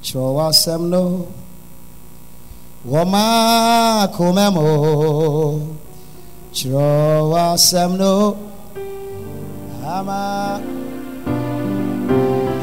[0.05, 1.01] kyerɛ w'asɛm no
[2.91, 4.65] wɔ m'akoma mu
[6.55, 6.87] kyerɛ
[7.31, 8.13] w'asɛm no
[9.95, 10.21] ama.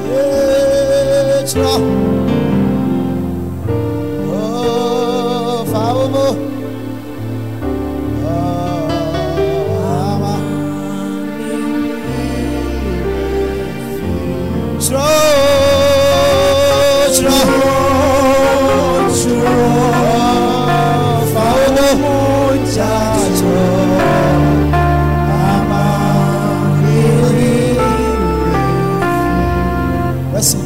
[0.08, 2.15] Ee, kyerɛ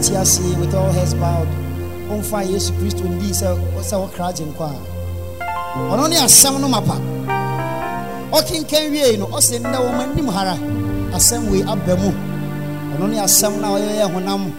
[0.02, 1.48] Ti ase with all heads bowed.
[2.10, 3.48] Ɔmfa Yesu Kristo ndi sɛ
[3.84, 4.78] sɛ wɔkra agye nkwa a.
[5.92, 6.96] Ɔno ne asɛm no mapa.
[8.32, 10.56] Ɔkenkan wie no ɔsɛ nnɛ wɔn anim hara
[11.12, 12.10] asɛm wei aba mu.
[12.96, 14.52] Ɔno ne asɛm no a ɔyɛ honam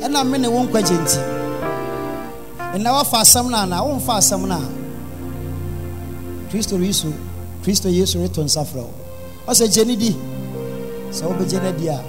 [0.00, 1.18] ɛna me ne wo nkwagye nti.
[2.78, 4.60] Nnɛ wafa asɛm no anaa womfa asɛm no a.
[6.50, 7.12] Kristo Yesu
[7.62, 8.90] Kristo Yesu reto nsa frɛ wo.
[9.46, 10.16] Ɔsɛ gye ne di.
[11.12, 12.00] Sɛ wobɛgye no di a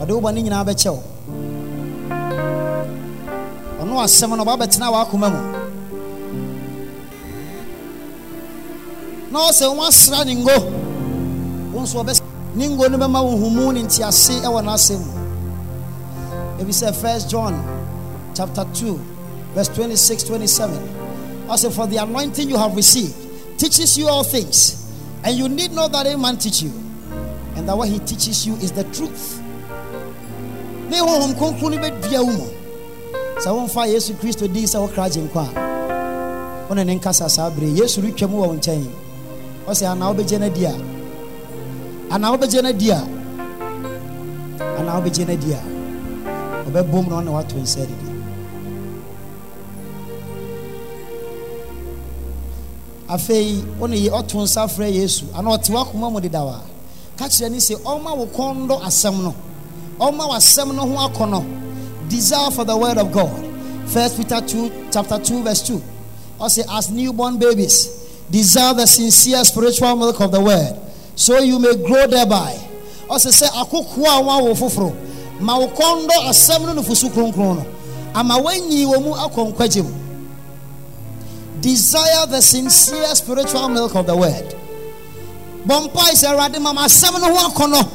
[0.00, 1.02] ɔde wo bɔne nyinaa bɛkyɛ wo
[3.94, 5.40] ɔno asɛm no ɔbɛbɛtena w'akoma mu
[9.30, 10.56] na ɔsɛ woasra ne ngo
[11.72, 12.20] wo nso ɔbɛs
[12.54, 15.02] ne ngo no bɛma wo ne ntease ɛwɔ n'asɛm
[16.60, 17.54] ebi sɛ first john
[18.34, 19.00] chapter 2
[19.54, 20.78] verse 26 27
[21.48, 23.14] ɔsɛ for the anointing you have received
[23.58, 24.84] teaches you all things
[25.22, 26.70] and you need not that any man teach you.
[27.56, 29.40] And that what he teaches you is the truth.
[30.90, 32.63] Ne honhom kronkron no bɛdua wo mu
[33.42, 35.74] sɛ womfa yesu kristo din sɛ wokra gye nkwa a
[36.68, 38.84] wone ne nkasa saa bere yesu retwa mu wɔ wo nkyɛn.
[39.68, 40.74] Ɔsɛ anaa wobɛgye no adi a?
[42.10, 43.00] Anaa wobɛgye no adi a?
[44.78, 45.60] Anaa wobɛgye no adi a?
[46.68, 48.08] Ɔbɛbom na ɔne wato nsa adidi.
[53.08, 55.24] Afei wone ɔto nsa frɛ yesu.
[55.34, 56.60] Anaa ɔte wakoma mu dedaw a
[57.16, 59.34] ka kyerɛ ne sɛ ɔma wo kɔn asɛm no.
[59.98, 61.63] Ɔma w'asɛm no ho akɔnɔ
[62.08, 63.44] desire for the word of god.
[63.88, 65.82] First peter 2 chapter 2 verse 2
[66.40, 67.88] ɔsɛ as newborn babies
[68.30, 70.76] desire the sincere spiritual milk of the word
[71.16, 72.58] so you may grow thereby.
[73.08, 74.92] Ɔsɛ say, akokoɔ a wawo foforɔ
[75.40, 77.66] ma wo kɔn dɔ asɛm no nufusu kronkron no.
[78.14, 79.94] Ama woanyi wɔ mu
[81.60, 84.54] desire the sincere spiritual milk of the word.
[85.66, 87.88] Bɔ mpae sɛ awurade ma asɛm no ho akɔnɔ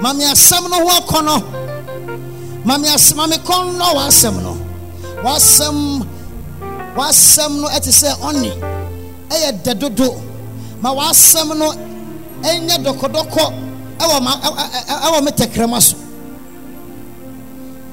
[0.00, 1.63] mame asɛm no
[2.64, 4.56] mame as mame kɔnnɔ w'asɛm no.
[5.22, 6.06] W'asɛm
[6.96, 8.50] w'asɛm no ɛte sɛ ɔne
[9.30, 10.20] ɛyɛ dɛ dodo
[10.80, 11.72] ma w'asɛm no
[12.42, 13.44] ɛnyɛ dɔkɔdɔkɔ
[13.98, 15.96] ɛwɔ ma ɛ- ɛ- ɛ- ɛwɔ me tɛkrɛma so.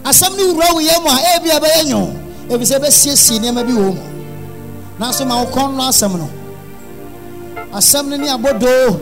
[0.04, 2.14] Asɛm no wura wo yɛ mu a ɛyɛ a ɛbɛyɛ nyo
[2.50, 4.02] ebi sɛ ɛbɛsiesie nneɛma bi wɔ mu.
[5.00, 6.30] Nanso ma wo kɔnnɔ asɛm no.
[7.74, 9.00] Asɛm no ne abɔdoo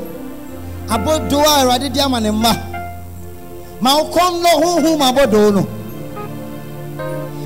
[0.90, 2.54] abɔdoo a awurade de ama ne mma
[3.82, 5.68] ma wo kɔn no honhom abɔdoo no.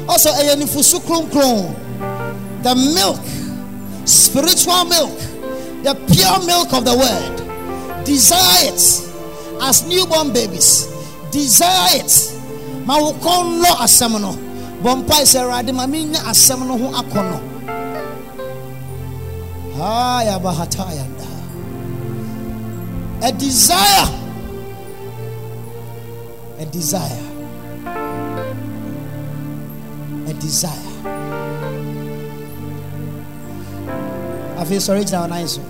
[0.07, 1.75] Ɔsɛ ɛyɛ nifusu kronkron
[2.63, 3.19] the milk
[4.05, 5.17] spiritual milk
[5.83, 9.01] the pure milk of the word desire it
[9.61, 10.87] as newborn babies.
[11.31, 12.31] Desire it.
[12.85, 14.37] Ma wo kɔn no asɛm no.
[14.83, 17.53] Bɔ mpae sɛ awurade ma menya asɛm no ho akɔnnɔ
[19.83, 21.27] ayabahatayanda
[23.21, 24.22] a desire
[26.59, 27.21] a desire.
[30.27, 30.91] A desire.
[34.59, 35.61] Afei sɔre gyina ɔnan so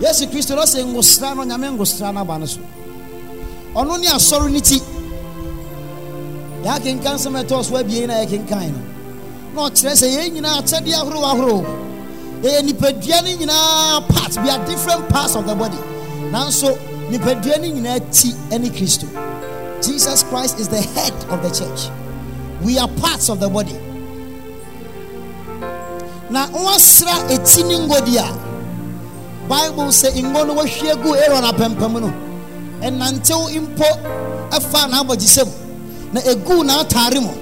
[0.00, 2.60] yesu kristo no sɛ ngosra no nyame ngosra no aba no so.
[3.74, 4.78] Ɔno ne asɔre no ti.
[6.64, 8.80] Yɛakenkan sɛm ɛtɔɔ so abien na yɛkenkan no.
[9.54, 11.66] Na ɔkyerɛ sɛ yɛn nyinaa akyɛdeɛ ahorow ahorow
[12.42, 15.76] yɛyɛ nipadua no we are different parts of the body.
[16.30, 16.76] Nanso
[17.12, 19.06] nipadua no nyinaa ti ne kristo.
[19.82, 21.90] Jesus christ is the head of the church.
[22.64, 23.74] We are parts of the body.
[26.30, 28.26] Na wɔasra eti ne ngodi a
[29.48, 32.12] bible sɛ ngo no wɔahwie gu aaron apɛmpɛm no
[32.80, 33.84] ɛnantew mpo
[34.50, 35.48] ɛfa n'abɔgyesɛm
[36.14, 37.32] na egu n'ataare mu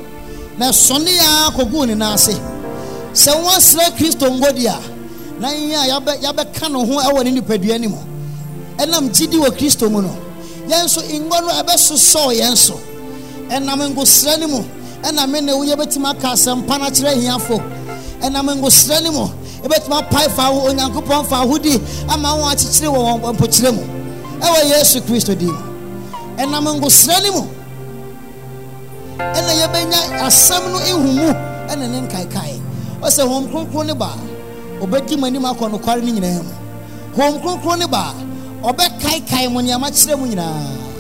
[0.59, 2.35] na ɛsɔne a kɔguu ne nan ase
[3.15, 4.77] sɛ wɔasra kristo ngodi a
[5.41, 7.99] na yɛn a yɛabɛ yɛabɛka ne ho ɛwɔ ne nipadua no mu
[8.83, 10.17] ɛnam gyidi wɔ kristo mu no.
[10.69, 12.79] Yɛn nso ngo no ɛbɛsosɔɔ yɛn so
[13.49, 14.65] ɛnam ngosra no mu.
[15.03, 17.63] Ɛna me ne wo yɛbɛtumi aka asɛmpa no akyerɛ ahiafo
[18.23, 19.29] ɛnam ngosra no mu.
[19.63, 23.83] Yɛbɛtumi apae fa wo onyankopɔn fa ahodi ama wɔn akyekyere wɔ mpokyerɛ mu.
[24.41, 25.59] Ɛwɔ yesu kristo din mu.
[26.39, 27.47] Ɛnam ngosra no mu.
[29.19, 31.29] Ɛna yɛbɛnya asɛm no ehumu
[31.69, 32.61] ɛna ne nkaekae
[33.03, 34.17] ɔsɛ wɔn kronkron ne baa
[34.81, 36.53] ɔbɛdi mu anim akɔ nokware no nyinaa mu.
[37.17, 38.13] Wɔn kronkron ne baa
[38.63, 40.91] ɔbɛkaekae mo nneɛma kyerɛ mu nyinaa.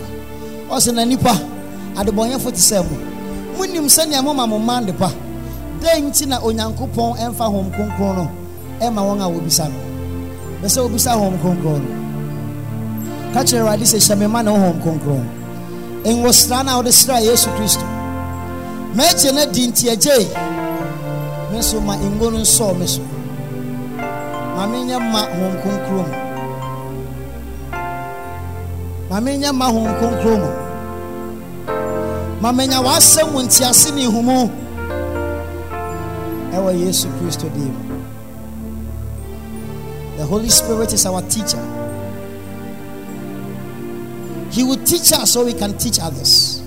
[0.71, 1.35] Ɔsɛ na nipa
[1.97, 2.97] adebɔnyɛfo te sɛ mo.
[3.59, 5.11] Monim sɛnea moma mo mma ndepa.
[5.81, 8.31] Dɛn nti na onyankopɔn ɛmfa hom kronkron no
[8.81, 9.79] ɛma wɔn a wɔbisa no.
[10.63, 11.91] Bɛ sɛ wɔbisa hom kronkron no.
[13.35, 15.27] Ka kyerɛ awurade sɛ hyɛ me ne wo hom kronkron.
[16.05, 17.85] Nwosra no a wode sraa yesu kristo.
[18.95, 20.27] Maagye no di nti agyei
[21.53, 23.03] me nso ma ngo no nsɔɔ me so.
[24.57, 26.30] Ma menyɛ ma hom kronkron mu.
[29.11, 30.51] Ma menyɛ ma hom kronkron mu.
[32.41, 34.49] Ma menya w'asɛm mu ntease ne nhumu
[36.55, 37.97] ɛwɔ yesu kristo din mu.
[40.17, 41.65] The holy spirit is our teacher.
[44.51, 46.63] He will teach us so we can teach others.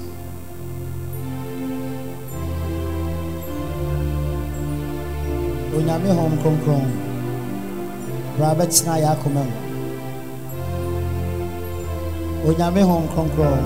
[5.76, 6.92] Onyame hom kronkron.
[8.38, 9.63] Bra bɛtena yɛ akoma mu
[12.48, 13.64] onyame hom kronkron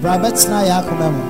[0.00, 1.22] bra bɛtena yɛ akoma mu